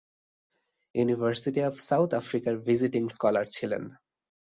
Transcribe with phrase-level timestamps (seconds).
[0.95, 3.83] University of South আফ্রিকার visiting scholar ছিলেন।